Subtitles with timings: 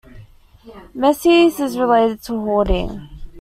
[0.95, 3.07] Messies is related to "Hoarding".